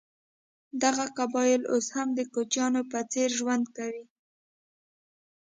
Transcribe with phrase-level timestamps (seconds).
[0.83, 4.05] دغه قبایل اوس هم د کوچیانو په څېر ژوند کوي.